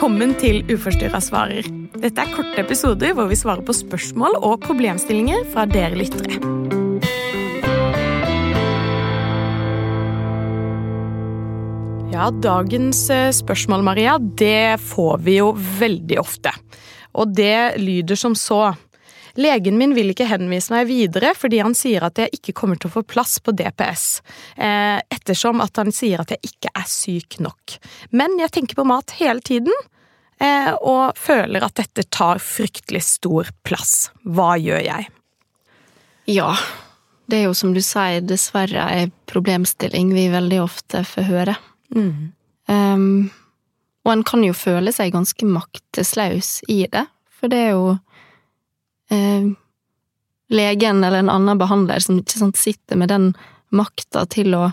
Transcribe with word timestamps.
Velkommen 0.00 0.30
til 0.40 0.62
Uforstyrra 0.72 1.18
svarer. 1.20 1.66
Dette 2.00 2.22
er 2.22 2.30
korte 2.32 2.62
episoder 2.62 3.10
hvor 3.12 3.26
vi 3.28 3.36
svarer 3.36 3.60
på 3.68 3.74
spørsmål 3.76 4.38
og 4.38 4.62
problemstillinger 4.64 5.42
fra 5.52 5.66
dere 5.68 5.92
lyttere. 5.92 6.38
Ja, 12.14 12.30
dagens 12.32 13.02
eh, 13.12 13.28
spørsmål, 13.36 13.84
Maria, 13.90 14.16
det 14.16 14.80
får 14.80 15.20
vi 15.28 15.36
jo 15.36 15.52
veldig 15.82 16.16
ofte. 16.24 16.54
Og 17.12 17.36
det 17.36 17.76
lyder 17.84 18.16
som 18.16 18.32
så. 18.32 18.70
Legen 19.38 19.78
min 19.78 19.94
vil 19.94 20.12
ikke 20.12 20.28
henvise 20.30 20.72
meg 20.74 20.88
videre 20.90 21.32
fordi 21.38 21.60
han 21.62 21.76
sier 21.78 22.06
at 22.06 22.18
jeg 22.20 22.32
ikke 22.40 22.56
kommer 22.56 22.80
til 22.80 22.90
å 22.90 22.96
få 22.98 23.04
plass 23.06 23.38
på 23.44 23.54
DPS, 23.56 24.06
eh, 24.56 24.98
ettersom 25.12 25.62
at 25.64 25.80
han 25.80 25.92
sier 25.94 26.22
at 26.22 26.34
jeg 26.34 26.52
ikke 26.52 26.72
er 26.74 26.90
syk 26.90 27.40
nok. 27.44 27.78
Men 28.10 28.38
jeg 28.40 28.54
tenker 28.56 28.80
på 28.80 28.88
mat 28.88 29.16
hele 29.20 29.44
tiden, 29.44 29.74
eh, 30.40 30.72
og 30.80 31.18
føler 31.18 31.64
at 31.66 31.78
dette 31.80 32.08
tar 32.10 32.42
fryktelig 32.42 33.02
stor 33.06 33.50
plass. 33.66 34.10
Hva 34.24 34.54
gjør 34.60 34.84
jeg? 34.86 35.10
Ja, 36.30 36.54
det 37.30 37.40
er 37.40 37.48
jo 37.48 37.56
som 37.56 37.74
du 37.74 37.80
sier, 37.84 38.22
dessverre 38.26 38.86
en 38.96 39.12
problemstilling 39.30 40.12
vi 40.14 40.28
veldig 40.32 40.62
ofte 40.62 41.04
får 41.06 41.28
høre. 41.28 41.56
Mm. 41.94 42.32
Um, 42.70 43.30
og 44.06 44.12
en 44.14 44.24
kan 44.26 44.44
jo 44.44 44.56
føle 44.56 44.92
seg 44.94 45.14
ganske 45.14 45.46
maktesløs 45.46 46.60
i 46.70 46.84
det, 46.90 47.04
for 47.40 47.52
det 47.52 47.60
er 47.66 47.72
jo 47.74 47.98
eh, 49.10 49.50
legen 50.50 51.04
eller 51.04 51.22
en 51.22 51.32
annen 51.32 51.60
behandler 51.60 52.02
som 52.02 52.18
ikke 52.20 52.40
sant, 52.40 52.58
sitter 52.58 52.98
med 52.98 53.12
den 53.12 53.32
makta 53.70 54.24
til 54.30 54.56
å 54.58 54.70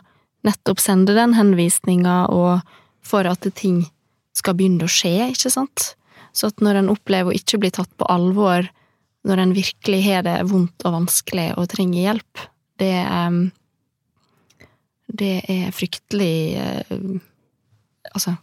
nettopp 0.47 0.81
sende 0.81 1.15
den 1.17 1.35
henvisninga, 1.37 2.27
og 2.33 2.61
for 3.05 3.27
at 3.29 3.45
ting 3.57 3.83
skal 4.37 4.57
begynne 4.57 4.87
å 4.87 4.91
skje, 4.91 5.31
ikke 5.33 5.51
sant? 5.53 5.91
Så 6.35 6.51
at 6.51 6.61
når 6.63 6.81
en 6.81 6.91
opplever 6.93 7.31
å 7.31 7.37
ikke 7.37 7.59
bli 7.61 7.71
tatt 7.73 7.89
på 7.97 8.07
alvor, 8.11 8.67
når 9.27 9.43
en 9.43 9.53
virkelig 9.57 10.01
har 10.05 10.25
det 10.27 10.37
vondt 10.49 10.85
og 10.85 10.99
vanskelig 11.01 11.49
og 11.57 11.69
trenger 11.73 12.11
hjelp, 12.11 12.47
det 12.77 12.97
er 13.03 13.39
Det 15.07 15.39
er 15.49 15.71
fryktelig 15.71 16.59
eh, 16.59 16.89
Altså 18.13 18.35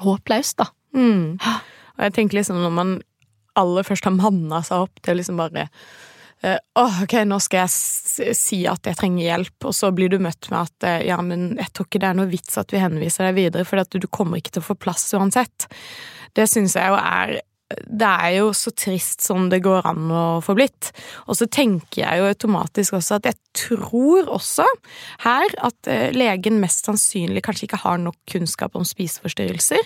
håpløst, 0.00 0.56
da. 0.58 0.66
Mm. 0.96 1.36
Og 1.38 2.04
jeg 2.06 2.14
tenker 2.14 2.38
liksom 2.38 2.56
når 2.62 2.70
man 2.72 2.92
aller 3.58 3.86
først 3.86 4.08
har 4.08 4.16
manna 4.16 4.62
seg 4.66 4.86
opp 4.86 5.02
til 5.04 5.18
liksom 5.20 5.40
bare 5.40 5.66
eh, 6.42 6.58
Åh, 6.78 7.02
ok, 7.04 7.18
nå 7.28 7.38
skal 7.42 7.64
jeg 7.64 8.34
si 8.38 8.62
at 8.70 8.88
jeg 8.88 8.98
trenger 8.98 9.26
hjelp, 9.26 9.56
og 9.68 9.76
så 9.76 9.92
blir 9.94 10.12
du 10.12 10.18
møtt 10.22 10.50
med 10.52 10.64
at 10.64 10.88
eh, 10.88 11.06
ja, 11.10 11.20
men 11.24 11.52
jeg 11.60 11.72
tror 11.72 11.88
ikke 11.88 12.02
det 12.02 12.10
er 12.10 12.18
noe 12.18 12.32
vits 12.32 12.58
at 12.60 12.74
vi 12.74 12.82
henviser 12.82 13.28
deg 13.28 13.38
videre, 13.38 13.68
for 13.68 13.82
du, 13.84 14.02
du 14.02 14.10
kommer 14.10 14.40
ikke 14.40 14.56
til 14.56 14.64
å 14.64 14.70
få 14.72 14.78
plass 14.80 15.06
uansett. 15.18 15.68
Det 16.36 16.48
syns 16.48 16.76
jeg 16.78 16.92
jo 16.92 16.98
er 16.98 17.40
det 17.86 18.08
er 18.08 18.36
jo 18.38 18.50
så 18.56 18.72
trist 18.76 19.24
som 19.24 19.48
det 19.52 19.62
går 19.64 19.86
an 19.88 20.10
å 20.12 20.24
få 20.44 20.56
blitt. 20.58 20.90
Og 21.26 21.38
så 21.38 21.48
tenker 21.50 22.02
jeg 22.04 22.20
jo 22.20 22.30
automatisk 22.30 22.98
også 22.98 23.18
at 23.18 23.30
jeg 23.30 23.38
tror 23.52 24.30
også 24.32 24.64
her 25.24 25.54
at 25.64 25.90
eh, 25.90 26.10
legen 26.16 26.60
mest 26.62 26.88
sannsynlig 26.88 27.44
kanskje 27.44 27.68
ikke 27.68 27.82
har 27.84 28.00
nok 28.00 28.16
kunnskap 28.32 28.76
om 28.78 28.86
spiseforstyrrelser. 28.88 29.82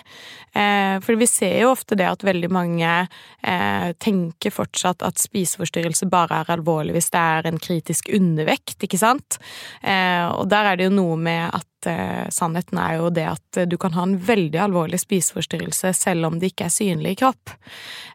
Eh, 0.54 0.96
for 1.04 1.18
vi 1.18 1.28
ser 1.30 1.58
jo 1.64 1.72
ofte 1.74 1.98
det 1.98 2.08
at 2.08 2.26
veldig 2.26 2.50
mange 2.54 2.92
eh, 3.06 3.88
tenker 4.02 4.54
fortsatt 4.54 5.04
at 5.06 5.22
spiseforstyrrelse 5.22 6.08
bare 6.12 6.42
er 6.42 6.54
alvorlig 6.56 6.96
hvis 6.96 7.10
det 7.14 7.22
er 7.22 7.50
en 7.50 7.62
kritisk 7.62 8.10
undervekt, 8.14 8.78
ikke 8.82 9.00
sant? 9.00 9.38
Og 9.86 10.46
der 10.50 10.68
er 10.70 10.78
det 10.78 10.86
jo 10.88 10.94
noe 10.94 11.16
med 11.20 11.50
at 11.54 11.75
eh, 11.90 12.26
sannheten 12.34 12.80
er 12.82 12.98
jo 13.00 13.10
det 13.14 13.26
at 13.30 13.60
du 13.70 13.76
kan 13.80 13.94
ha 13.96 14.04
en 14.06 14.16
veldig 14.18 14.60
alvorlig 14.66 15.00
spiseforstyrrelse 15.02 15.92
selv 15.96 16.28
om 16.28 16.40
det 16.40 16.52
ikke 16.52 16.68
er 16.68 16.74
synlig 16.74 17.16
i 17.16 17.20
kropp. 17.22 17.54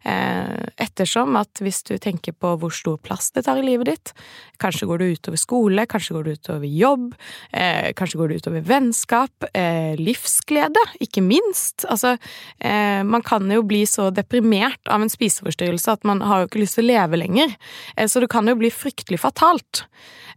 Eh, 0.03 0.67
ettersom 0.81 1.35
at 1.37 1.61
hvis 1.61 1.83
du 1.87 1.95
tenker 2.01 2.33
på 2.33 2.55
hvor 2.61 2.73
stor 2.73 2.97
plass 3.01 3.29
det 3.35 3.45
tar 3.45 3.59
i 3.61 3.65
livet 3.65 3.91
ditt, 3.91 4.13
kanskje 4.61 4.87
går 4.89 5.01
det 5.01 5.09
utover 5.17 5.41
skole, 5.41 5.85
kanskje 5.89 6.15
går 6.15 6.27
det 6.27 6.35
utover 6.39 6.69
jobb, 6.69 7.11
eh, 7.53 7.91
kanskje 7.97 8.21
går 8.21 8.29
det 8.31 8.39
utover 8.41 8.65
vennskap, 8.65 9.49
eh, 9.53 9.93
livsglede, 9.99 10.81
ikke 11.01 11.21
minst. 11.25 11.85
Altså, 11.89 12.17
eh, 12.59 13.03
man 13.03 13.21
kan 13.21 13.49
jo 13.51 13.61
bli 13.63 13.83
så 13.85 14.09
deprimert 14.13 14.81
av 14.87 15.01
en 15.01 15.09
spiseforstyrrelse 15.09 15.91
at 15.91 16.03
man 16.03 16.21
har 16.21 16.41
jo 16.41 16.49
ikke 16.49 16.63
lyst 16.63 16.79
til 16.79 16.85
å 16.85 16.91
leve 16.93 17.21
lenger, 17.21 17.55
eh, 17.97 18.07
så 18.07 18.21
det 18.21 18.29
kan 18.29 18.47
jo 18.47 18.55
bli 18.55 18.69
fryktelig 18.69 19.19
fatalt. 19.19 19.85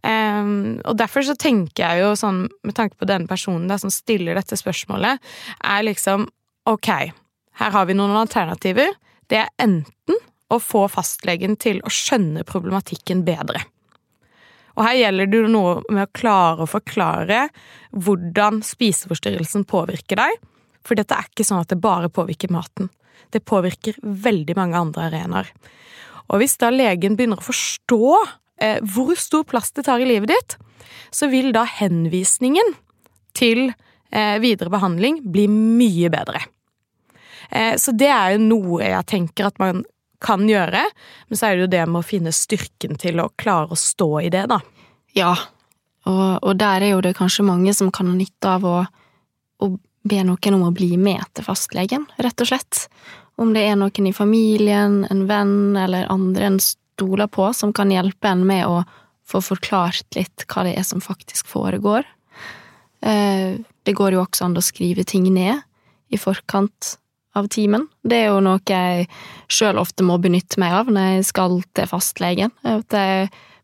Um, 0.05 0.83
og 0.85 0.99
derfor 1.01 1.25
så 1.25 1.37
tenker 1.41 1.81
jeg 1.81 2.03
jo 2.03 2.11
sånn, 2.19 2.43
med 2.67 2.77
tanke 2.77 2.99
på 3.01 3.09
denne 3.09 3.31
personen 3.31 3.71
da, 3.71 3.79
som 3.81 3.93
stiller 3.93 4.37
dette 4.37 4.59
spørsmålet, 4.61 5.23
er 5.65 5.87
liksom 5.87 6.27
ok, 6.69 6.91
her 7.61 7.73
har 7.73 7.89
vi 7.89 7.97
noen 7.97 8.17
alternativer. 8.19 8.93
Det 9.31 9.41
er 9.41 9.53
enten 9.63 10.21
å 10.53 10.61
få 10.61 10.85
fastlegen 10.93 11.57
til 11.61 11.81
å 11.85 11.93
skjønne 11.93 12.45
problematikken 12.49 13.25
bedre. 13.25 13.65
Og 14.75 14.83
her 14.89 14.99
gjelder 14.99 15.31
det 15.31 15.41
jo 15.45 15.51
noe 15.55 15.75
med 15.87 16.09
å 16.09 16.15
klare 16.19 16.65
å 16.65 16.71
forklare 16.71 17.47
hvordan 17.95 18.61
spiseforstyrrelsen 18.67 19.67
påvirker 19.71 20.19
deg, 20.19 20.41
for 20.85 20.99
dette 20.99 21.17
er 21.17 21.31
ikke 21.31 21.47
sånn 21.47 21.63
at 21.63 21.71
det 21.73 21.81
bare 21.81 22.13
påvirker 22.13 22.53
maten. 22.53 22.91
Det 23.33 23.45
påvirker 23.47 23.97
veldig 24.03 24.57
mange 24.59 24.79
andre 24.79 25.09
arenaer. 25.09 25.53
Og 26.29 26.41
hvis 26.43 26.59
da 26.61 26.73
legen 26.75 27.17
begynner 27.17 27.41
å 27.41 27.47
forstå 27.47 28.11
hvor 28.95 29.15
stor 29.19 29.45
plass 29.49 29.73
det 29.77 29.87
tar 29.89 30.03
i 30.03 30.09
livet 30.09 30.33
ditt, 30.33 30.57
så 31.15 31.29
vil 31.33 31.53
da 31.55 31.65
henvisningen 31.69 32.75
til 33.37 33.69
eh, 33.69 34.37
videre 34.43 34.73
behandling 34.73 35.21
bli 35.33 35.47
mye 35.51 36.11
bedre. 36.13 36.43
Eh, 37.51 37.75
så 37.81 37.95
det 37.95 38.11
er 38.11 38.35
jo 38.35 38.45
noe 38.45 38.83
jeg 38.83 39.11
tenker 39.11 39.51
at 39.51 39.61
man 39.63 39.85
kan 40.25 40.47
gjøre, 40.49 40.85
men 41.29 41.39
så 41.39 41.49
er 41.49 41.57
det 41.57 41.67
jo 41.67 41.73
det 41.75 41.83
med 41.91 42.01
å 42.01 42.07
finne 42.07 42.33
styrken 42.33 42.97
til 43.01 43.21
å 43.21 43.31
klare 43.41 43.75
å 43.75 43.79
stå 43.79 44.11
i 44.25 44.31
det, 44.33 44.47
da. 44.51 44.61
Ja, 45.15 45.35
og, 46.09 46.29
og 46.43 46.55
der 46.61 46.85
er 46.85 46.95
jo 46.95 47.03
det 47.05 47.17
kanskje 47.19 47.47
mange 47.47 47.75
som 47.77 47.93
kan 47.95 48.09
ha 48.11 48.17
nytte 48.17 48.55
av 48.57 48.65
å, 48.69 48.79
å 49.65 49.69
be 50.05 50.23
noen 50.25 50.57
om 50.57 50.67
å 50.69 50.73
bli 50.75 50.95
med 51.01 51.25
til 51.37 51.47
fastlegen, 51.47 52.09
rett 52.21 52.41
og 52.41 52.51
slett. 52.51 52.87
Om 53.41 53.53
det 53.57 53.65
er 53.67 53.79
noen 53.81 54.09
i 54.09 54.15
familien, 54.17 55.03
en 55.11 55.25
venn 55.29 55.77
eller 55.81 56.09
andre 56.13 56.53
en 56.53 56.59
stoler 56.95 57.31
på, 57.31 57.51
som 57.53 57.73
kan 57.75 57.93
hjelpe 57.93 58.31
en 58.31 58.47
med 58.47 58.67
å 58.67 58.83
få 59.27 59.41
forklart 59.43 60.19
litt 60.19 60.45
hva 60.51 60.67
det 60.67 60.75
er 60.79 60.87
som 60.87 61.03
faktisk 61.03 61.49
foregår. 61.51 62.05
Eh, 63.05 63.61
det 63.85 63.97
går 63.97 64.17
jo 64.17 64.25
også 64.25 64.47
an 64.47 64.59
å 64.59 64.65
skrive 64.65 65.05
ting 65.09 65.27
ned 65.33 65.65
i 66.13 66.21
forkant 66.21 66.97
av 67.35 67.49
timen. 67.51 67.89
Det 68.05 68.21
er 68.23 68.31
jo 68.31 68.43
noe 68.45 68.63
jeg 68.69 69.09
sjøl 69.51 69.81
ofte 69.81 70.07
må 70.07 70.21
benytte 70.23 70.61
meg 70.63 70.77
av 70.77 70.93
når 70.93 71.17
jeg 71.17 71.27
skal 71.33 71.59
til 71.75 71.91
fastlegen. 71.91 72.55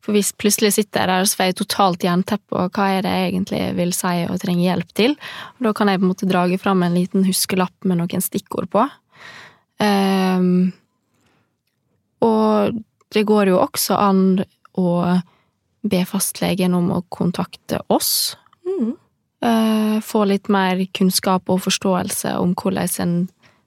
For 0.00 0.16
hvis 0.16 0.32
plutselig 0.40 0.72
sitter 0.74 1.04
jeg 1.04 1.10
der, 1.12 1.28
så 1.28 1.38
får 1.38 1.48
jeg 1.50 1.56
totalt 1.60 2.04
jernteppe, 2.06 2.56
og 2.56 2.76
hva 2.76 2.86
er 2.96 3.04
det 3.04 3.12
jeg 3.12 3.26
egentlig 3.28 3.62
vil 3.76 3.90
si 3.94 4.14
og 4.24 4.40
trenger 4.40 4.64
hjelp 4.64 4.94
til? 4.96 5.16
Og 5.58 5.68
da 5.68 5.74
kan 5.76 5.92
jeg 5.92 6.00
på 6.00 6.06
en 6.06 6.12
måte 6.14 6.28
drage 6.30 6.58
fram 6.62 6.84
en 6.86 6.96
liten 6.96 7.26
huskelapp 7.28 7.88
med 7.88 8.00
noen 8.00 8.24
stikkord 8.24 8.70
på. 8.72 8.86
Um, 9.80 10.72
og 12.24 12.80
det 13.14 13.26
går 13.28 13.50
jo 13.52 13.60
også 13.60 13.98
an 13.98 14.22
å 14.78 14.90
be 15.80 16.00
fastlegen 16.06 16.74
om 16.76 16.90
å 16.92 17.02
kontakte 17.12 17.80
oss. 17.88 18.36
Mm. 18.66 18.94
Uh, 19.40 19.96
få 20.04 20.26
litt 20.28 20.50
mer 20.52 20.82
kunnskap 20.96 21.48
og 21.48 21.62
forståelse 21.64 22.34
om 22.38 22.52
hvordan 22.52 22.90
en 23.00 23.14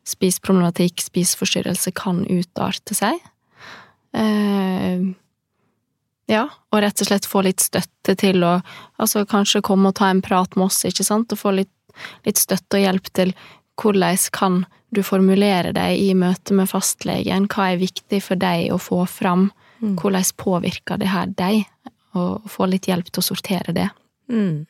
spiseproblematikk, 0.08 1.02
spiseforstyrrelse, 1.02 1.94
kan 1.98 2.22
utarte 2.30 2.96
seg. 2.98 3.20
Uh, 4.14 5.14
ja, 6.30 6.46
og 6.72 6.84
rett 6.84 7.02
og 7.02 7.10
slett 7.10 7.28
få 7.28 7.42
litt 7.44 7.64
støtte 7.64 8.16
til 8.20 8.46
å 8.46 8.60
altså 9.02 9.26
kanskje 9.30 9.64
komme 9.66 9.92
og 9.92 9.98
ta 10.00 10.12
en 10.12 10.22
prat 10.24 10.56
med 10.56 10.70
oss, 10.70 10.84
ikke 10.88 11.06
sant, 11.08 11.34
og 11.34 11.42
få 11.42 11.56
litt, 11.58 11.74
litt 12.28 12.40
støtte 12.40 12.80
og 12.80 12.86
hjelp 12.86 13.10
til 13.18 13.34
hvordan 13.84 14.18
kan 14.32 14.64
du 14.94 15.02
formulere 15.04 15.74
deg 15.76 16.00
i 16.00 16.14
møte 16.18 16.56
med 16.56 16.70
fastlegen, 16.72 17.50
hva 17.52 17.74
er 17.74 17.82
viktig 17.82 18.22
for 18.24 18.40
deg 18.40 18.72
å 18.72 18.80
få 18.82 19.04
fram, 19.10 19.52
Mm. 19.84 19.98
hvordan 20.00 20.24
påvirker 20.38 20.98
det 20.98 21.10
her 21.12 21.26
deg, 21.28 21.66
og 22.16 22.46
få 22.48 22.70
litt 22.70 22.88
hjelp 22.88 23.10
til 23.12 23.20
å 23.20 23.26
sortere 23.26 23.74
det. 23.76 23.90
Mm. 24.32 24.66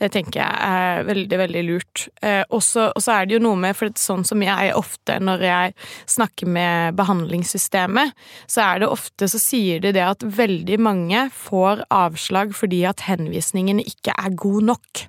Det 0.00 0.10
tenker 0.12 0.40
jeg 0.40 0.56
er 0.60 1.04
veldig, 1.04 1.38
veldig 1.38 1.62
lurt. 1.68 2.08
Eh, 2.22 2.42
og 2.50 2.60
så 2.62 2.90
er 3.12 3.26
det 3.26 3.36
jo 3.36 3.42
noe 3.44 3.56
med, 3.56 3.76
for 3.76 3.92
sånn 3.94 4.24
som 4.26 4.42
jeg 4.42 4.72
ofte 4.74 5.20
når 5.20 5.44
jeg 5.44 5.74
snakker 6.06 6.50
med 6.50 6.96
behandlingssystemet, 6.96 8.12
så 8.50 8.64
er 8.64 8.80
det 8.82 8.88
ofte 8.90 9.28
så 9.30 9.38
sier 9.38 9.80
de 9.80 9.92
det 9.92 10.02
at 10.02 10.24
veldig 10.24 10.80
mange 10.80 11.28
får 11.30 11.84
avslag 11.90 12.56
fordi 12.56 12.82
at 12.88 13.06
henvisningen 13.06 13.78
ikke 13.84 14.16
er 14.16 14.34
god 14.34 14.62
nok. 14.72 15.06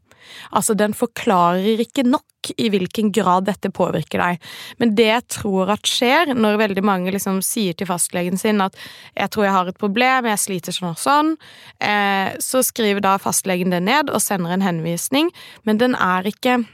Altså, 0.52 0.76
den 0.78 0.96
forklarer 0.98 1.82
ikke 1.84 2.06
nok 2.08 2.26
i 2.58 2.70
hvilken 2.74 3.12
grad 3.14 3.46
dette 3.46 3.70
påvirker 3.74 4.22
deg. 4.22 4.50
Men 4.82 4.96
det 4.98 5.08
jeg 5.08 5.28
tror 5.38 5.72
at 5.76 5.90
skjer, 5.90 6.34
når 6.34 6.60
veldig 6.64 6.84
mange 6.86 7.14
liksom 7.14 7.42
sier 7.46 7.78
til 7.78 7.90
fastlegen 7.90 8.40
sin 8.40 8.62
at 8.62 8.76
'jeg 9.16 9.30
tror 9.30 9.46
jeg 9.46 9.54
har 9.54 9.68
et 9.68 9.78
problem, 9.78 10.26
jeg 10.26 10.40
sliter 10.40 10.74
sånn 10.74 10.90
og 10.90 10.98
sånn', 10.98 11.38
eh, 11.80 12.38
så 12.40 12.64
skriver 12.64 13.02
da 13.02 13.18
fastlegen 13.18 13.70
det 13.70 13.84
ned 13.84 14.10
og 14.10 14.22
sender 14.22 14.52
en 14.52 14.62
henvisning, 14.62 15.32
men 15.66 15.78
den 15.78 15.96
er 15.96 16.24
ikke 16.24 16.66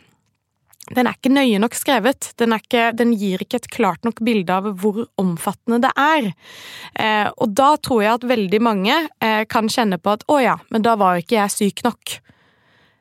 den 0.95 1.07
er 1.07 1.17
ikke 1.17 1.33
nøye 1.33 1.59
nok 1.59 1.75
skrevet. 1.75 2.31
Den, 2.39 2.55
ikke, 2.55 2.91
den, 2.95 3.13
gir 3.19 3.43
ikke 3.43 3.59
et 3.61 3.69
klart 3.73 4.05
nok 4.07 4.21
bilde 4.23 4.53
av 4.53 4.69
hvor 4.79 5.03
omfattende 5.19 5.81
det 5.83 5.91
er. 5.99 6.29
Eh, 6.95 7.27
og 7.35 7.51
da 7.57 7.73
tror 7.81 8.03
jeg 8.03 8.13
at 8.13 8.29
veldig 8.29 8.61
mange 8.63 8.95
eh, 9.19 9.43
kan 9.51 9.67
kjenne 9.71 9.99
på 9.99 10.15
at 10.15 10.23
å 10.31 10.39
ja, 10.43 10.55
men 10.71 10.85
da 10.85 10.95
var 10.99 11.19
ikke 11.19 11.39
jeg 11.41 11.55
syk 11.57 11.83
nok. 11.87 12.19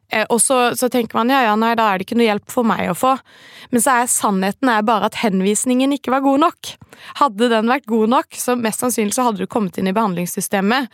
Eh, 0.08 0.26
og 0.30 0.40
så, 0.42 0.76
så, 0.78 0.88
tenker 0.92 1.18
man 1.18 1.30
ja 1.32 1.42
ja, 1.48 1.54
nei, 1.58 1.74
da 1.78 1.88
er 1.90 1.98
det 1.98 2.06
ikke 2.06 2.18
noe 2.20 2.28
hjelp 2.28 2.52
for 2.52 2.66
meg 2.68 2.90
å 2.90 2.96
få. 2.98 3.16
Men 3.72 3.82
så 3.82 4.00
er 4.00 4.10
sannheten 4.10 4.70
er 4.70 4.86
bare 4.86 5.10
at 5.10 5.18
henvisningen 5.22 5.94
ikke 5.96 6.14
var 6.14 6.24
god 6.26 6.44
nok. 6.46 6.74
Hadde 7.20 7.50
den 7.52 7.72
vært 7.72 7.88
god 7.90 8.12
nok, 8.14 8.38
så 8.38 8.56
mest 8.58 8.84
sannsynlig 8.84 9.16
så 9.16 9.26
hadde 9.26 9.42
du 9.42 9.50
kommet 9.50 9.78
inn 9.80 9.90
i 9.90 9.96
behandlingssystemet. 9.96 10.92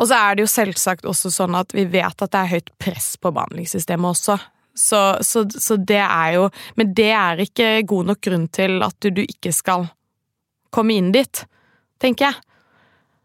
Og 0.00 0.08
så 0.10 0.18
er 0.18 0.36
det 0.36 0.46
jo 0.46 0.50
selvsagt 0.50 1.06
også 1.06 1.30
sånn 1.30 1.54
at 1.58 1.74
vi 1.76 1.84
vet 1.90 2.24
at 2.24 2.32
det 2.32 2.40
er 2.40 2.52
høyt 2.56 2.72
press 2.80 3.14
på 3.22 3.30
behandlingssystemet 3.34 4.14
også. 4.14 4.38
Så, 4.74 5.00
så, 5.20 5.44
så, 5.52 5.76
det 5.76 6.00
er 6.00 6.30
jo 6.32 6.46
Men 6.80 6.94
det 6.96 7.10
er 7.12 7.42
ikke 7.44 7.82
god 7.84 8.06
nok 8.08 8.22
grunn 8.24 8.46
til 8.48 8.78
at 8.80 8.96
du, 9.04 9.10
du 9.12 9.20
ikke 9.20 9.50
skal 9.52 9.84
komme 10.72 10.96
inn 10.96 11.10
dit, 11.12 11.42
tenker 12.00 12.30
jeg. 12.30 12.51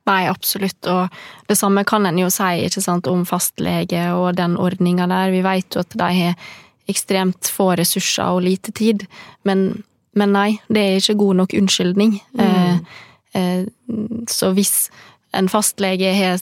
Nei, 0.07 0.21
absolutt, 0.31 0.87
og 0.87 1.11
det 1.49 1.57
samme 1.59 1.83
kan 1.87 2.07
en 2.07 2.19
jo 2.21 2.29
si 2.31 2.69
sant, 2.71 3.09
om 3.11 3.25
fastlege 3.27 4.05
og 4.15 4.37
den 4.37 4.55
ordninga 4.55 5.07
der. 5.11 5.33
Vi 5.35 5.43
vet 5.43 5.75
jo 5.75 5.83
at 5.83 5.97
de 5.99 6.07
har 6.21 6.47
ekstremt 6.87 7.49
få 7.51 7.73
ressurser 7.75 8.37
og 8.37 8.45
lite 8.45 8.71
tid, 8.71 9.03
men, 9.43 9.83
men 10.15 10.31
nei, 10.31 10.49
det 10.71 10.83
er 10.83 11.01
ikke 11.01 11.19
god 11.19 11.41
nok 11.41 11.57
unnskyldning. 11.59 12.15
Mm. 12.39 12.45
Eh, 12.45 12.95
eh, 13.35 14.23
så 14.31 14.53
hvis 14.55 14.87
en 15.35 15.51
fastlege 15.51 16.13
har 16.15 16.39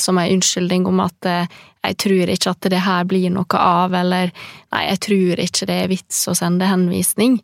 som 0.00 0.18
en 0.18 0.32
unnskyldning 0.32 0.88
om 0.88 1.04
at 1.04 1.28
eh, 1.28 1.46
'jeg 1.82 1.96
tror 1.98 2.30
ikke 2.30 2.50
at 2.50 2.70
det 2.70 2.80
her 2.80 3.04
blir 3.04 3.30
noe 3.30 3.58
av', 3.58 3.92
eller 3.92 4.30
'nei, 4.72 4.88
jeg 4.88 5.00
tror 5.00 5.40
ikke 5.44 5.66
det 5.66 5.82
er 5.82 5.88
vits 5.88 6.28
å 6.28 6.34
sende 6.34 6.66
henvisning', 6.66 7.42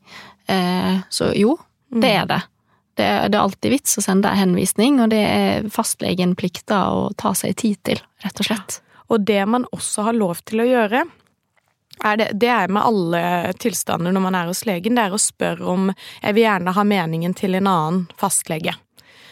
eh, 0.48 1.00
så 1.10 1.34
jo, 1.36 1.58
det 1.92 2.10
er 2.10 2.26
det. 2.26 2.42
Det 2.98 3.06
det 3.30 3.38
er 3.38 3.44
alltid 3.44 3.70
vits 3.70 3.98
å 4.00 4.02
sende 4.02 4.30
en 4.32 4.40
henvisning, 4.40 4.98
og 5.02 5.12
det 5.12 5.22
er 5.22 5.68
fastlegen 5.70 6.34
plikta 6.38 6.80
å 6.90 7.08
ta 7.18 7.30
seg 7.38 7.54
tid 7.60 7.78
til, 7.86 8.02
rett 8.24 8.42
og 8.42 8.48
slett. 8.50 8.80
Og 9.08 9.22
det 9.24 9.40
man 9.46 9.68
også 9.72 10.08
har 10.08 10.18
lov 10.18 10.42
til 10.48 10.64
å 10.64 10.66
gjøre, 10.68 11.04
er 12.04 12.18
det, 12.18 12.28
det, 12.42 12.50
er 12.50 12.70
med 12.70 12.82
alle 12.86 13.22
tilstander 13.58 14.14
når 14.14 14.22
man 14.22 14.36
er 14.38 14.50
hos 14.50 14.64
legen, 14.68 14.98
det 14.98 15.08
er 15.08 15.14
å 15.14 15.22
spørre 15.22 15.66
om 15.66 15.88
jeg 15.90 16.34
vil 16.36 16.44
gjerne 16.44 16.74
ha 16.76 16.84
meningen 16.86 17.34
til 17.38 17.58
en 17.58 17.70
annen 17.70 18.04
fastlege. 18.20 18.74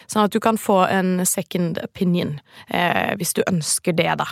Sånn 0.07 0.23
at 0.23 0.31
du 0.31 0.39
kan 0.43 0.55
få 0.59 0.85
en 0.87 1.25
second 1.27 1.79
opinion, 1.83 2.37
eh, 2.71 3.11
hvis 3.19 3.35
du 3.35 3.41
ønsker 3.43 3.95
det, 3.95 4.13
da. 4.21 4.27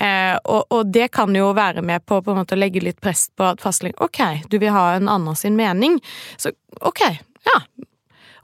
Eh, 0.00 0.36
og, 0.44 0.64
og, 0.72 0.88
det 0.92 1.10
kan 1.12 1.36
jo 1.36 1.50
være 1.56 1.84
med 1.84 2.06
på, 2.08 2.22
på 2.24 2.32
en 2.32 2.40
måte, 2.40 2.56
å 2.56 2.60
legge 2.60 2.80
litt 2.84 3.00
press 3.04 3.28
på 3.36 3.50
at 3.52 3.60
fastlegen 3.60 4.00
Ok, 4.00 4.22
du 4.48 4.56
vil 4.56 4.72
ha 4.72 4.94
en 4.96 5.12
annen 5.12 5.36
sin 5.36 5.60
mening. 5.60 6.00
Så 6.40 6.54
ok, 6.80 7.04
ja. 7.48 7.60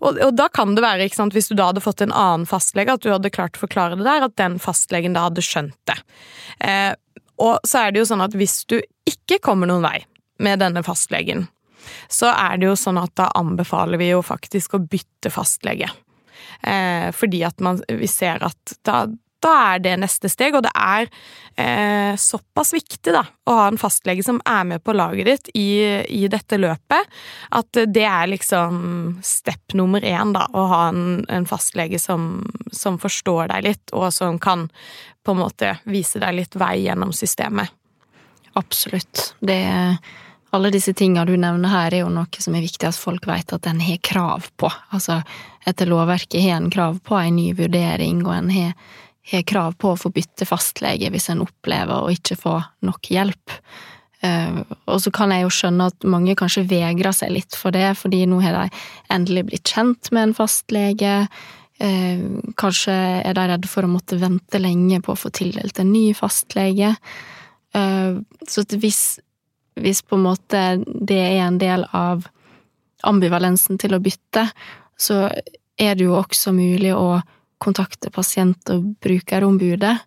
Og, 0.02 0.18
og, 0.20 0.30
da 0.36 0.48
kan 0.52 0.74
det 0.76 0.84
være, 0.84 1.08
sant, 1.14 1.36
hvis 1.36 1.50
du 1.50 1.56
da 1.58 1.70
hadde 1.70 1.84
fått 1.84 2.04
en 2.04 2.14
annen 2.14 2.46
fastlege, 2.48 2.96
at 2.96 3.04
du 3.04 3.10
hadde 3.12 3.32
klart 3.32 3.56
å 3.58 3.64
forklare 3.64 3.98
det 3.98 4.06
der, 4.06 4.28
at 4.28 4.36
den 4.40 4.58
fastlegen 4.62 5.16
da 5.16 5.26
hadde 5.28 5.44
skjønt 5.44 5.76
det. 5.88 5.98
Eh, 6.68 6.92
og 7.42 7.60
så 7.68 7.84
er 7.84 7.92
det 7.92 8.02
jo 8.02 8.08
sånn 8.08 8.24
at 8.24 8.36
hvis 8.36 8.62
du 8.70 8.78
ikke 9.08 9.40
kommer 9.44 9.68
noen 9.68 9.84
vei 9.84 9.98
med 10.42 10.60
denne 10.60 10.82
fastlegen, 10.84 11.46
så 12.12 12.32
er 12.32 12.58
det 12.58 12.68
jo 12.70 12.78
sånn 12.78 12.98
at 13.00 13.12
da 13.18 13.28
anbefaler 13.38 14.00
vi 14.00 14.10
jo 14.10 14.22
faktisk 14.24 14.76
å 14.76 14.82
bytte 14.82 15.30
fastlege. 15.32 15.88
Eh, 16.60 17.08
fordi 17.14 17.42
at 17.46 17.60
man, 17.64 17.80
vi 17.88 18.08
ser 18.10 18.42
at 18.44 18.76
da, 18.86 19.04
da 19.44 19.52
er 19.72 19.82
det 19.84 19.94
neste 20.00 20.30
steg, 20.32 20.56
og 20.56 20.64
det 20.66 20.72
er 20.74 21.08
eh, 21.60 22.16
såpass 22.20 22.72
viktig 22.76 23.14
da, 23.14 23.22
å 23.46 23.56
ha 23.58 23.66
en 23.70 23.80
fastlege 23.80 24.24
som 24.26 24.40
er 24.48 24.64
med 24.68 24.84
på 24.84 24.94
laget 24.96 25.28
ditt 25.30 25.50
i, 25.54 25.68
i, 26.08 26.24
dette 26.32 26.58
løpet, 26.60 27.16
at 27.58 27.82
det 27.92 28.06
er 28.08 28.30
liksom 28.32 29.18
step 29.24 29.76
nummer 29.78 30.04
én, 30.04 30.34
da, 30.36 30.46
å 30.52 30.66
ha 30.72 30.82
en, 30.90 31.24
en 31.28 31.48
fastlege 31.48 32.00
som, 32.02 32.44
som, 32.72 33.00
forstår 33.02 33.52
deg 33.54 33.68
litt, 33.70 33.96
og 33.96 34.08
som 34.14 34.40
kan 34.42 34.68
på 35.26 35.34
en 35.34 35.42
måte 35.42 35.76
vise 35.90 36.22
deg 36.22 36.38
litt 36.40 36.56
vei 36.58 36.86
gjennom 36.86 37.12
systemet. 37.14 37.72
Absolutt. 38.56 39.34
Det 39.44 39.60
alle 40.56 40.70
disse 40.70 40.94
tinga 40.94 41.24
du 41.24 41.34
nevner 41.36 41.68
her, 41.68 41.92
er 41.92 42.04
jo 42.04 42.12
noe 42.12 42.40
som 42.40 42.54
er 42.56 42.64
viktig 42.64 42.88
at 42.88 42.96
folk 42.96 43.26
vet 43.28 43.52
at 43.52 43.66
en 43.68 43.82
har 43.82 43.98
krav 44.00 44.46
på. 44.56 44.70
Altså, 44.94 45.18
etter 45.66 45.90
lovverket 45.90 46.40
har 46.40 46.60
en 46.60 46.70
krav 46.72 47.00
på 47.04 47.18
en 47.18 47.36
ny 47.36 47.50
vurdering, 47.58 48.22
og 48.24 48.32
en 48.36 48.52
har, 48.54 48.72
har 49.30 49.44
krav 49.48 49.76
på 49.80 49.92
å 49.92 49.98
få 49.98 50.12
bytte 50.14 50.46
fastlege 50.48 51.10
hvis 51.12 51.30
en 51.32 51.44
opplever 51.44 52.04
å 52.06 52.12
ikke 52.14 52.38
få 52.38 52.56
nok 52.86 53.10
hjelp. 53.10 53.58
Uh, 54.24 54.62
og 54.88 55.02
så 55.04 55.12
kan 55.14 55.34
jeg 55.34 55.44
jo 55.44 55.52
skjønne 55.52 55.90
at 55.90 56.08
mange 56.08 56.36
kanskje 56.38 56.64
vegrer 56.70 57.14
seg 57.14 57.34
litt 57.34 57.58
for 57.58 57.74
det, 57.74 57.90
fordi 58.00 58.24
nå 58.28 58.40
har 58.44 58.56
de 58.56 58.82
endelig 59.12 59.44
blitt 59.50 59.74
kjent 59.74 60.10
med 60.14 60.30
en 60.30 60.36
fastlege. 60.38 61.18
Uh, 61.82 62.40
kanskje 62.58 62.94
er 63.20 63.36
de 63.36 63.46
redde 63.52 63.70
for 63.70 63.86
å 63.86 63.92
måtte 63.92 64.18
vente 64.20 64.62
lenge 64.62 65.02
på 65.04 65.12
å 65.12 65.20
få 65.20 65.32
tildelt 65.34 65.82
en 65.82 65.92
ny 65.92 66.08
fastlege. 66.16 66.94
Uh, 67.76 68.22
så 68.48 68.64
hvis 68.78 69.18
hvis 69.76 70.02
på 70.02 70.16
en 70.16 70.24
måte 70.24 70.62
det 70.86 71.20
er 71.20 71.42
en 71.44 71.58
del 71.60 71.84
av 71.92 72.26
ambivalensen 73.06 73.78
til 73.80 73.96
å 73.96 74.02
bytte, 74.02 74.48
så 74.96 75.26
er 75.76 75.98
det 75.98 76.06
jo 76.06 76.16
også 76.16 76.54
mulig 76.56 76.94
å 76.96 77.20
kontakte 77.58 78.10
pasient- 78.10 78.70
og 78.70 78.94
brukerombudet, 79.02 79.98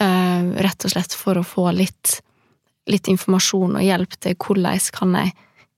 eh, 0.00 0.42
rett 0.66 0.84
og 0.84 0.90
slett 0.90 1.14
for 1.14 1.38
å 1.38 1.46
få 1.46 1.70
litt, 1.74 2.20
litt 2.86 3.08
informasjon 3.08 3.76
og 3.76 3.86
hjelp 3.86 4.18
til 4.20 4.34
hvordan 4.34 4.90
kan 4.92 5.14
jeg 5.14 5.34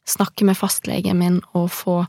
snakke 0.06 0.44
med 0.44 0.56
fastlegen 0.56 1.19
min 1.19 1.41
og 1.55 1.70
få 1.70 2.06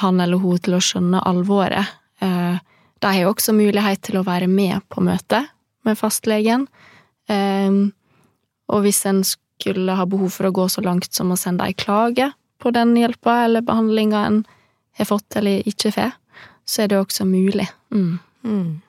han 0.00 0.20
eller 0.20 0.38
hun 0.38 0.58
til 0.58 0.76
å 0.76 0.82
skjønne 0.82 1.22
alvoret. 1.24 1.86
Eh, 2.20 2.58
de 3.00 3.06
har 3.06 3.20
jo 3.22 3.32
også 3.32 3.52
mulighet 3.56 4.02
til 4.02 4.20
å 4.20 4.24
være 4.24 4.48
med 4.48 4.80
på 4.88 5.02
møtet 5.04 5.48
med 5.84 5.98
fastlegen, 5.98 6.66
eh, 7.28 7.70
og 8.68 8.82
hvis 8.82 9.04
en 9.06 9.22
skulle 9.24 9.94
ha 9.96 10.04
behov 10.06 10.32
for 10.34 10.48
å 10.48 10.52
gå 10.52 10.68
så 10.68 10.82
langt 10.84 11.12
som 11.14 11.32
å 11.32 11.38
sende 11.38 11.64
ei 11.64 11.72
klage 11.72 12.32
på 12.60 12.72
den 12.74 12.96
hjelpa 12.96 13.44
eller 13.44 13.64
behandlinga 13.64 14.24
en 14.26 14.44
har 14.96 15.08
fått 15.08 15.36
eller 15.36 15.66
ikke 15.68 15.92
får, 15.92 16.14
så 16.66 16.82
er 16.82 16.88
det 16.90 16.98
også 17.00 17.26
mulig. 17.28 17.68
Mm. 17.94 18.18
Mm. 18.46 18.82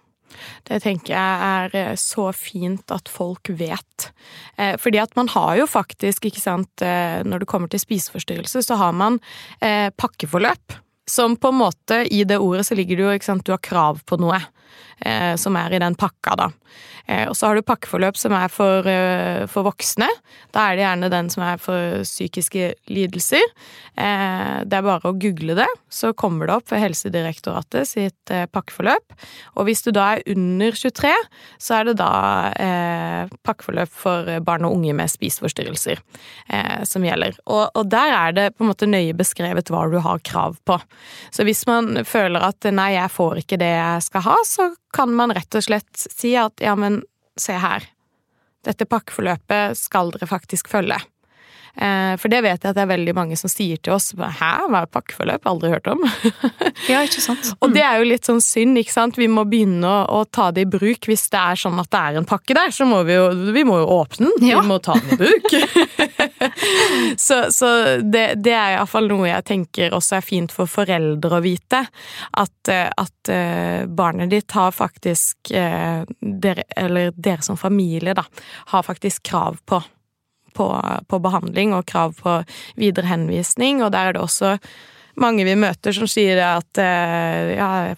Det 0.68 0.80
tenker 0.83 1.13
jeg 1.13 1.45
er 1.48 1.77
eh, 1.77 1.94
så 2.00 2.30
fint 2.36 2.92
at 2.94 3.09
folk 3.12 3.50
vet. 3.59 4.09
Eh, 4.57 4.75
fordi 4.80 5.00
at 5.01 5.15
man 5.19 5.31
har 5.33 5.56
jo 5.62 5.68
faktisk, 5.69 6.27
ikke 6.27 6.44
sant, 6.44 6.83
eh, 6.83 7.24
når 7.24 7.44
det 7.44 7.50
kommer 7.50 7.71
til 7.71 7.81
spiseforstyrrelse, 7.81 8.65
så 8.68 8.80
har 8.80 8.94
man 8.98 9.21
pakkeforløp. 9.98 10.77
Som 11.08 11.38
på 11.39 11.53
en 11.53 11.62
måte, 11.62 12.01
i 12.12 12.25
det 12.27 12.39
ordet 12.43 12.65
så 12.67 12.75
ligger 12.75 12.98
det 12.98 13.05
jo, 13.05 13.12
ikke 13.15 13.29
sant, 13.29 13.46
du 13.48 13.53
har 13.55 13.63
krav 13.63 14.01
på 14.05 14.20
noe. 14.20 14.41
Som 15.38 15.55
er 15.59 15.75
i 15.75 15.79
den 15.79 15.93
pakka, 15.93 16.33
da. 16.39 16.47
Eh, 17.07 17.27
og 17.29 17.36
så 17.38 17.47
har 17.47 17.57
du 17.57 17.63
pakkeforløp 17.65 18.17
som 18.19 18.36
er 18.36 18.51
for, 18.51 18.88
eh, 18.88 19.45
for, 19.47 19.63
voksne. 19.67 20.07
Da 20.51 20.67
er 20.67 20.75
det 20.75 20.83
gjerne 20.83 21.12
den 21.12 21.29
som 21.31 21.43
er 21.43 21.57
for 21.62 22.03
psykiske 22.03 22.74
lidelser. 22.91 23.43
Eh, 23.97 24.63
det 24.67 24.74
er 24.74 24.83
bare 24.83 25.07
å 25.07 25.15
google 25.17 25.55
det, 25.55 25.69
så 25.89 26.13
kommer 26.13 26.47
det 26.47 26.55
opp 26.55 26.71
ved 26.71 26.83
Helsedirektoratet 26.83 27.88
sitt 27.88 28.33
pakkeforløp. 28.51 29.15
Og 29.55 29.65
hvis 29.65 29.83
du 29.83 29.91
da 29.91 30.15
er 30.15 30.24
under 30.27 30.71
23, 30.71 31.13
så 31.59 31.79
er 31.79 31.83
det 31.86 31.97
da 31.97 32.12
pakkeforløp 33.47 33.89
for 33.89 34.39
barn 34.41 34.65
og 34.65 34.75
unge 34.75 34.93
med 34.93 35.09
spiseforstyrrelser 35.09 36.01
som 36.86 37.05
gjelder. 37.05 37.38
Og, 37.47 37.71
og 37.74 37.89
der 37.89 38.12
er 38.12 38.31
det 38.36 38.47
på 38.57 38.65
en 38.65 38.71
måte 38.71 38.89
nøye 38.89 39.15
beskrevet 39.17 39.69
hva 39.71 39.86
du 39.89 40.00
har 40.03 40.19
krav 40.19 40.57
på. 40.65 40.77
Så 41.31 41.43
hvis 41.47 41.65
man 41.67 42.03
føler 42.05 42.43
at 42.43 42.67
nei, 42.71 42.91
jeg 42.97 43.13
får 43.13 43.41
ikke 43.43 43.59
det 43.62 43.71
jeg 43.71 44.05
skal 44.09 44.21
ha, 44.27 44.36
så 44.45 44.57
kan 44.94 45.14
man 45.16 45.34
rett 45.36 45.58
og 45.58 45.66
slett 45.66 46.08
si 46.08 46.36
at 46.40 46.64
ja, 46.64 46.76
men 46.80 47.02
se 47.38 47.58
her, 47.62 47.86
dette 48.66 48.88
pakkeforløpet 48.90 49.78
skal 49.78 50.12
dere 50.16 50.30
faktisk 50.30 50.70
følge. 50.72 51.00
Eh, 51.78 52.16
for 52.18 52.34
det 52.34 52.40
vet 52.42 52.58
jeg 52.58 52.72
at 52.72 52.78
det 52.78 52.84
er 52.88 52.90
veldig 52.90 53.14
mange 53.14 53.36
som 53.38 53.52
sier 53.52 53.78
til 53.78 53.94
oss 53.94 54.10
'hæ, 54.18 54.54
hva 54.66 54.82
er 54.82 54.90
pakkeforløp? 54.90 55.46
Aldri 55.46 55.70
hørt 55.76 55.90
om'. 55.92 56.02
ja, 56.92 57.04
ikke 57.06 57.22
sant. 57.22 57.52
Mm. 57.54 57.58
Og 57.62 57.76
det 57.76 57.84
er 57.86 58.00
jo 58.02 58.08
litt 58.10 58.26
sånn 58.26 58.42
synd, 58.42 58.80
ikke 58.82 58.96
sant. 58.96 59.20
Vi 59.22 59.30
må 59.30 59.46
begynne 59.46 59.86
å, 59.86 60.00
å, 60.10 60.26
ta 60.26 60.50
det 60.52 60.66
i 60.66 60.70
bruk. 60.70 61.06
Hvis 61.06 61.28
det 61.30 61.38
er 61.38 61.62
sånn 61.62 61.78
at 61.78 61.92
det 61.94 62.02
er 62.02 62.18
en 62.18 62.26
pakke 62.26 62.58
der, 62.58 62.74
så 62.74 62.88
må 62.90 63.04
vi 63.06 63.14
jo, 63.20 63.30
vi 63.54 63.64
må 63.68 63.78
jo 63.84 63.92
åpne 64.00 64.32
den. 64.34 64.50
Ja. 64.50 64.64
Vi 64.66 64.74
må 64.74 64.80
ta 64.82 64.98
den 64.98 65.14
i 65.14 65.22
bruk. 65.22 65.54
så, 67.28 67.52
så 67.54 67.70
det, 68.02 68.26
det, 68.44 68.54
er 68.54 68.78
iallfall 68.78 69.10
noe 69.12 69.30
jeg 69.30 69.46
tenker 69.48 69.96
også 69.98 70.18
er 70.20 70.26
fint 70.26 70.54
for 70.54 70.70
foreldre 70.70 71.40
å 71.40 71.44
vite. 71.44 71.84
At, 72.38 72.72
at 72.72 73.32
uh, 73.32 73.86
barnet 73.88 74.32
ditt 74.34 74.56
har 74.58 74.74
faktisk 74.76 75.54
uh, 75.54 76.04
dere, 76.20 76.66
Eller 76.76 77.14
dere 77.16 77.46
som 77.46 77.60
familie, 77.60 78.16
da, 78.18 78.26
har 78.74 78.88
faktisk 78.88 79.28
krav 79.32 79.62
på 79.66 79.84
på, 80.58 80.66
på, 81.06 81.18
behandling 81.22 81.76
og 81.78 81.84
krav 81.86 82.16
på 82.18 82.32
videre 82.82 83.12
henvisning, 83.12 83.84
og 83.86 83.92
der 83.94 84.10
er 84.10 84.16
det 84.16 84.24
også 84.24 84.56
mange 85.22 85.46
vi 85.46 85.54
møter 85.54 85.94
som 85.94 86.10
sier 86.10 86.42
at 86.42 86.82
eh, 86.82 87.52
ja, 87.60 87.70
Eh, 87.92 87.98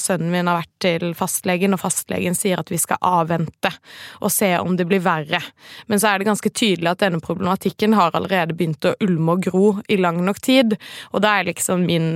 sønnen 0.00 0.30
min 0.32 0.48
har 0.50 0.60
vært 0.60 0.72
til 0.82 1.12
fastlegen, 1.18 1.74
og 1.76 1.82
fastlegen 1.82 2.36
sier 2.36 2.60
at 2.60 2.70
vi 2.72 2.78
skal 2.80 3.00
avvente 3.00 3.72
og 4.20 4.32
se 4.34 4.52
om 4.58 4.76
det 4.78 4.86
blir 4.90 5.02
verre. 5.04 5.42
Men 5.88 6.00
så 6.00 6.10
er 6.10 6.20
det 6.20 6.28
ganske 6.30 6.52
tydelig 6.52 6.92
at 6.92 7.04
denne 7.04 7.22
problematikken 7.24 7.96
har 7.98 8.16
allerede 8.16 8.56
begynt 8.56 8.86
å 8.88 8.96
ulme 9.04 9.36
og 9.36 9.46
gro 9.48 9.66
i 9.88 10.00
lang 10.00 10.20
nok 10.26 10.42
tid, 10.44 10.76
og 11.12 11.24
da 11.24 11.38
er 11.38 11.50
liksom 11.50 11.86
min 11.88 12.10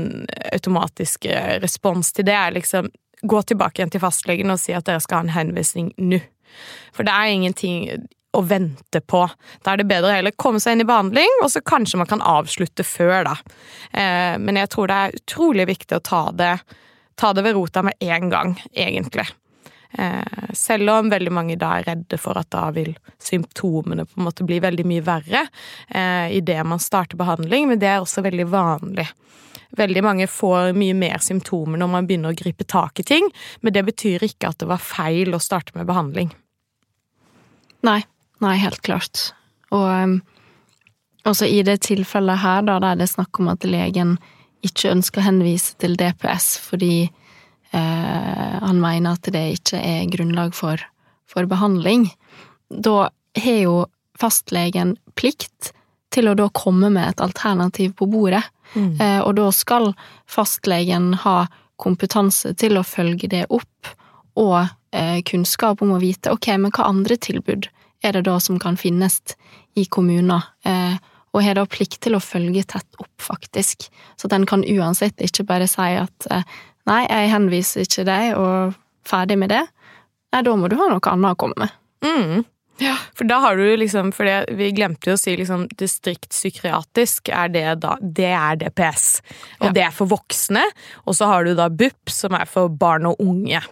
automatiske 0.52 1.61
respons 1.64 2.12
til 2.14 2.28
det 2.28 2.37
er 2.38 2.56
liksom 2.59 2.90
gå 3.25 3.40
tilbake 3.49 3.80
igjen 3.80 3.92
til 3.94 4.02
fastlegen 4.02 4.52
og 4.52 4.61
si 4.61 4.75
at 4.76 4.85
dere 4.88 5.00
skal 5.00 5.23
ha 5.23 5.26
en 5.26 5.37
henvisning 5.37 5.92
nå. 5.97 6.21
For 6.94 7.06
det 7.06 7.14
er 7.14 7.33
ingenting 7.33 7.88
å 8.35 8.42
vente 8.42 9.00
på. 9.00 9.23
Da 9.62 9.73
er 9.73 9.80
det 9.80 9.88
bedre 9.90 10.11
å 10.11 10.16
heller 10.16 10.35
komme 10.37 10.61
seg 10.62 10.75
inn 10.75 10.85
i 10.85 10.88
behandling, 10.88 11.38
og 11.42 11.50
så 11.52 11.62
kanskje 11.64 12.00
man 12.00 12.11
kan 12.11 12.25
avslutte 12.25 12.87
før, 12.87 13.30
da. 13.30 13.37
Eh, 13.92 14.35
men 14.42 14.59
jeg 14.59 14.73
tror 14.75 14.90
det 14.90 14.97
er 14.99 15.21
utrolig 15.21 15.68
viktig 15.71 15.99
å 15.99 16.04
ta 16.04 16.25
det 16.35 16.54
ta 17.14 17.33
det 17.37 17.44
ved 17.47 17.56
rota 17.56 17.83
med 17.87 17.94
en 18.02 18.30
gang, 18.30 18.54
egentlig. 18.73 19.26
Eh, 19.99 20.52
selv 20.52 20.90
om 20.90 21.11
veldig 21.11 21.33
mange 21.33 21.56
da 21.59 21.76
er 21.78 21.87
redde 21.87 22.18
for 22.18 22.38
at 22.38 22.50
da 22.50 22.66
vil 22.75 22.97
symptomene 23.23 24.06
på 24.09 24.18
en 24.18 24.26
måte 24.26 24.47
bli 24.47 24.59
veldig 24.62 24.87
mye 24.90 25.04
verre 25.06 25.44
eh, 25.88 26.35
idet 26.35 26.64
man 26.66 26.83
starter 26.83 27.18
behandling, 27.21 27.68
men 27.71 27.78
det 27.78 27.92
er 27.92 28.00
også 28.02 28.25
veldig 28.26 28.49
vanlig. 28.50 29.06
Veldig 29.78 30.02
mange 30.06 30.26
får 30.30 30.73
mye 30.78 30.97
mer 30.99 31.23
symptomer 31.23 31.78
når 31.78 31.92
man 31.92 32.09
begynner 32.09 32.35
å 32.35 32.38
gripe 32.38 32.66
tak 32.66 32.99
i 33.02 33.06
ting, 33.06 33.30
men 33.62 33.75
det 33.75 33.85
betyr 33.87 34.26
ikke 34.26 34.50
at 34.50 34.59
det 34.62 34.71
var 34.71 34.83
feil 34.83 35.35
å 35.35 35.42
starte 35.42 35.75
med 35.78 35.87
behandling. 35.87 36.30
Nei, 37.87 38.00
nei, 38.42 38.54
helt 38.62 38.83
klart. 38.87 39.28
Og 39.75 39.85
um, 39.85 40.14
også 41.26 41.47
i 41.50 41.62
det 41.66 41.80
tilfellet 41.87 42.42
her, 42.42 42.62
da, 42.66 42.78
der 42.83 42.99
det 42.99 43.09
er 43.09 43.14
snakk 43.16 43.42
om 43.42 43.50
at 43.52 43.66
legen 43.66 44.16
ikke 44.64 44.92
ønsker 44.94 45.23
å 45.23 45.28
henvise 45.28 45.76
til 45.83 45.97
DPS 46.00 46.54
fordi 46.64 47.04
eh, 47.04 48.54
han 48.64 48.80
mener 48.80 49.18
at 49.18 49.30
det 49.35 49.44
ikke 49.59 49.80
er 49.80 50.11
grunnlag 50.12 50.54
for, 50.56 50.80
for 51.30 51.49
behandling, 51.50 52.09
da 52.68 53.11
har 53.38 53.59
jo 53.61 53.78
fastlegen 54.18 54.94
plikt 55.18 55.73
til 56.14 56.30
å 56.30 56.37
da 56.38 56.49
komme 56.54 56.90
med 56.94 57.09
et 57.09 57.23
alternativ 57.25 57.97
på 57.99 58.06
bordet. 58.11 58.44
Mm. 58.75 58.94
Eh, 59.00 59.21
og 59.23 59.35
da 59.38 59.50
skal 59.54 59.92
fastlegen 60.30 61.12
ha 61.25 61.44
kompetanse 61.80 62.54
til 62.59 62.78
å 62.78 62.87
følge 62.87 63.28
det 63.30 63.44
opp, 63.50 63.90
og 64.38 64.61
eh, 64.94 65.21
kunnskap 65.26 65.83
om 65.83 65.94
å 65.94 66.02
vite 66.02 66.33
ok, 66.35 66.52
men 66.59 66.75
hva 66.75 66.88
andre 66.90 67.18
tilbud 67.18 67.68
er 68.04 68.16
det 68.16 68.25
da 68.28 68.38
som 68.42 68.61
kan 68.62 68.78
finnes 68.78 69.21
i 69.78 69.87
kommuner? 69.90 70.47
Eh, 70.66 70.94
og 71.34 71.42
har 71.42 71.58
da 71.58 71.66
plikt 71.66 72.00
til 72.06 72.14
å 72.16 72.22
følge 72.22 72.62
tett 72.70 73.02
opp, 73.02 73.12
faktisk. 73.22 73.88
Så 74.20 74.30
den 74.30 74.46
kan 74.46 74.62
uansett 74.62 75.20
ikke 75.24 75.46
bare 75.48 75.66
si 75.70 75.90
at 75.98 76.28
eh, 76.30 76.46
nei, 76.88 77.02
jeg 77.08 77.32
henviser 77.34 77.84
ikke 77.84 78.06
deg, 78.08 78.34
og 78.38 78.76
ferdig 79.08 79.38
med 79.42 79.50
det. 79.52 79.64
Nei, 80.34 80.42
da 80.46 80.56
må 80.58 80.70
du 80.70 80.78
ha 80.78 80.90
noe 80.90 81.12
annet 81.12 81.34
å 81.34 81.40
komme 81.40 81.66
med. 81.66 81.78
Mm. 82.06 82.44
Ja, 82.82 82.96
for 83.14 83.26
da 83.30 83.36
har 83.38 83.56
du 83.56 83.76
liksom 83.78 84.08
For 84.10 84.26
det, 84.26 84.56
vi 84.58 84.72
glemte 84.74 85.06
jo 85.06 85.14
å 85.14 85.20
si 85.20 85.36
liksom 85.38 85.68
distriktspsykiatrisk 85.78 87.30
er 87.30 87.52
det 87.54 87.62
da 87.84 87.92
Det 88.02 88.32
er 88.34 88.58
DPS. 88.64 89.06
Og 89.60 89.68
ja. 89.68 89.74
det 89.76 89.84
er 89.86 89.94
for 89.94 90.10
voksne. 90.10 90.64
Og 91.06 91.14
så 91.14 91.30
har 91.30 91.46
du 91.46 91.54
da 91.58 91.68
BUP, 91.70 92.10
som 92.10 92.34
er 92.34 92.50
for 92.50 92.72
barn 92.74 93.06
og 93.10 93.22
unge. 93.22 93.62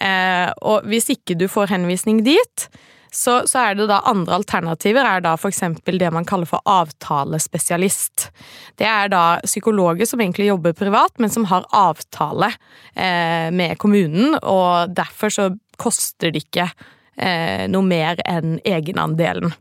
Eh, 0.00 0.48
og 0.64 0.88
hvis 0.88 1.10
ikke 1.12 1.36
du 1.36 1.46
får 1.52 1.74
henvisning 1.74 2.22
dit, 2.24 2.68
så, 3.16 3.46
så, 3.48 3.58
er 3.62 3.76
det 3.78 3.86
da 3.88 4.02
andre 4.04 4.36
alternativer, 4.36 5.06
er 5.08 5.22
da 5.24 5.36
eksempel 5.48 5.96
det 6.00 6.10
man 6.12 6.26
kaller 6.28 6.48
for 6.50 6.60
avtalespesialist. 6.68 8.28
Det 8.76 8.84
er 8.84 9.08
da 9.12 9.22
psykologer 9.46 10.08
som 10.08 10.20
egentlig 10.20 10.50
jobber 10.50 10.76
privat, 10.76 11.14
men 11.22 11.32
som 11.32 11.46
har 11.48 11.64
avtale 11.72 12.50
eh, 12.92 13.48
med 13.56 13.78
kommunen, 13.80 14.36
og 14.42 14.92
derfor 14.92 15.32
så 15.32 15.48
koster 15.80 16.34
det 16.34 16.44
ikke 16.44 16.66
eh, 16.68 17.64
noe 17.72 17.88
mer 17.88 18.20
enn 18.28 18.58
egenandelen. 18.64 19.54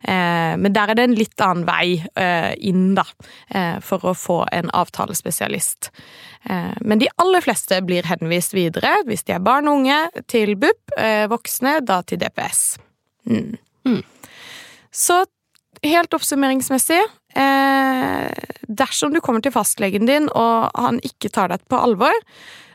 Eh, 0.00 0.56
men 0.60 0.72
der 0.72 0.92
er 0.92 0.96
det 0.96 1.04
en 1.04 1.18
litt 1.18 1.44
annen 1.44 1.68
vei 1.68 1.98
eh, 2.00 2.52
inn, 2.64 2.94
da, 2.96 3.04
eh, 3.52 3.76
for 3.84 4.04
å 4.08 4.16
få 4.16 4.38
en 4.48 4.72
avtalespesialist. 4.72 5.90
Eh, 6.48 6.72
men 6.80 7.04
de 7.04 7.12
aller 7.20 7.44
fleste 7.44 7.82
blir 7.84 8.08
henvist 8.08 8.56
videre, 8.56 8.96
hvis 9.04 9.28
de 9.28 9.36
er 9.36 9.44
barn 9.44 9.68
og 9.68 9.82
unge, 9.82 10.00
til 10.24 10.56
BUP, 10.56 10.96
voksne 11.28 11.78
da 11.84 12.00
til 12.08 12.24
DPS. 12.24 12.64
Mm. 13.30 13.56
Mm. 13.88 14.02
Så 14.94 15.24
helt 15.84 16.14
oppsummeringsmessig 16.14 17.00
eh, 17.36 18.44
Dersom 18.68 19.14
du 19.14 19.20
kommer 19.20 19.44
til 19.44 19.52
fastlegen 19.54 20.08
din 20.08 20.28
og 20.32 20.70
han 20.78 21.00
ikke 21.04 21.32
tar 21.32 21.52
deg 21.52 21.64
på 21.68 21.80
alvor, 21.80 22.14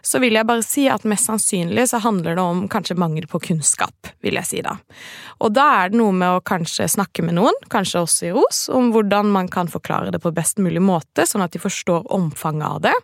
så 0.06 0.20
vil 0.22 0.38
jeg 0.38 0.48
bare 0.48 0.64
si 0.64 0.86
at 0.92 1.06
mest 1.10 1.28
sannsynlig 1.28 1.88
så 1.92 2.00
handler 2.04 2.38
det 2.38 2.44
om 2.44 2.62
kanskje 2.72 2.98
mangel 3.00 3.28
på 3.30 3.42
kunnskap, 3.50 4.12
vil 4.24 4.40
jeg 4.40 4.48
si 4.48 4.62
da. 4.64 4.78
Og 5.44 5.52
da 5.56 5.66
er 5.82 5.92
det 5.92 6.00
noe 6.00 6.16
med 6.16 6.38
å 6.38 6.44
kanskje 6.46 6.88
snakke 6.92 7.26
med 7.26 7.36
noen, 7.40 7.58
kanskje 7.74 8.04
også 8.06 8.30
i 8.30 8.34
ROS, 8.36 8.62
om 8.76 8.94
hvordan 8.96 9.32
man 9.34 9.50
kan 9.52 9.72
forklare 9.72 10.14
det 10.14 10.22
på 10.24 10.34
best 10.36 10.62
mulig 10.62 10.84
måte, 10.84 11.28
sånn 11.28 11.44
at 11.44 11.56
de 11.56 11.62
forstår 11.62 12.08
omfanget 12.16 12.68
av 12.70 12.82
det. 12.88 12.96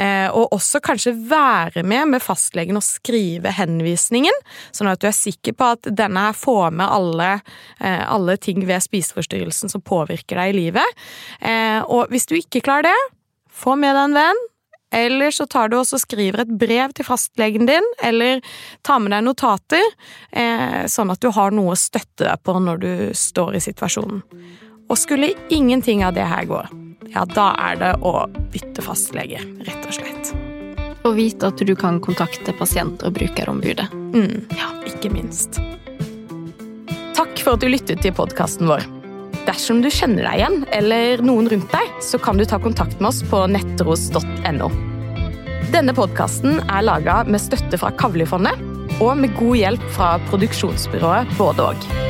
Eh, 0.00 0.28
og 0.32 0.54
også 0.56 0.80
kanskje 0.84 1.12
være 1.28 1.84
med 1.84 2.14
med 2.14 2.24
fastlegen 2.24 2.78
og 2.78 2.84
skrive 2.86 3.52
henvisningen, 3.52 4.36
sånn 4.72 4.88
at 4.88 5.02
du 5.02 5.08
er 5.10 5.16
sikker 5.16 5.56
på 5.56 5.72
at 5.76 5.90
denne 5.96 6.30
får 6.36 6.70
med 6.72 6.86
alle, 6.88 7.32
eh, 7.80 8.04
alle 8.08 8.38
ting 8.40 8.64
ved 8.68 8.80
spiseforstyrrelsen 8.86 9.72
som 9.72 9.84
påvirker 9.84 10.40
deg 10.40 10.54
i 10.54 10.56
livet. 10.56 11.02
Eh, 11.40 11.80
og 11.84 12.08
hvis 12.12 12.28
du 12.30 12.38
ikke 12.38 12.64
klarer 12.64 12.88
det, 12.88 13.00
få 13.50 13.76
med 13.76 13.94
deg 13.94 14.08
en 14.08 14.16
venn. 14.22 14.46
Eller 14.90 15.30
så 15.30 15.44
tar 15.46 15.68
du 15.70 15.76
også 15.78 16.00
skriver 16.02 16.40
et 16.42 16.54
brev 16.58 16.90
til 16.98 17.06
fastlegen 17.06 17.68
din, 17.68 17.84
eller 18.02 18.40
tar 18.82 18.98
med 18.98 19.12
deg 19.14 19.22
notater, 19.22 19.84
sånn 20.90 21.12
at 21.14 21.20
du 21.22 21.28
har 21.30 21.54
noe 21.54 21.76
å 21.76 21.78
støtte 21.78 22.24
deg 22.24 22.42
på 22.42 22.56
når 22.58 22.80
du 22.82 22.90
står 23.14 23.54
i 23.54 23.62
situasjonen. 23.62 24.24
Og 24.90 24.98
skulle 24.98 25.32
ingenting 25.48 26.04
av 26.04 26.14
det 26.16 26.26
her 26.26 26.46
gå, 26.50 26.60
ja, 27.14 27.24
da 27.26 27.50
er 27.70 27.78
det 27.78 27.90
å 28.06 28.26
bytte 28.50 28.82
fastlege, 28.82 29.42
rett 29.66 29.86
og 29.86 29.94
slett. 29.94 30.32
Og 31.06 31.14
vite 31.16 31.48
at 31.48 31.62
du 31.64 31.74
kan 31.78 32.00
kontakte 32.02 32.52
pasient- 32.58 33.04
og 33.06 33.14
brukerombudet. 33.16 33.86
Mm, 34.14 34.50
ja, 34.58 34.70
ikke 34.90 35.12
minst. 35.14 35.60
Takk 37.16 37.38
for 37.38 37.54
at 37.54 37.62
du 37.62 37.70
lyttet 37.70 38.02
til 38.02 38.14
podkasten 38.16 38.68
vår. 38.70 38.84
Dersom 39.46 39.80
du 39.80 39.88
kjenner 39.90 40.26
deg 40.26 40.42
igjen, 40.42 40.58
eller 40.76 41.24
noen 41.24 41.48
rundt 41.50 41.72
deg, 41.72 41.96
så 42.04 42.20
kan 42.20 42.38
du 42.38 42.44
ta 42.44 42.58
kontakt 42.60 42.98
med 43.00 43.12
oss 43.12 43.22
på 43.30 43.46
nettros.no. 43.50 44.70
Denne 45.70 45.94
podkasten 45.94 46.58
er 46.66 46.86
laga 46.86 47.22
med 47.30 47.42
støtte 47.42 47.78
fra 47.78 47.94
Kavlifondet 47.94 48.66
og 49.00 49.14
med 49.22 49.36
god 49.38 49.56
hjelp 49.62 49.90
fra 49.94 50.14
produksjonsbyrået 50.28 51.38
Både 51.38 51.70
og. 51.70 52.09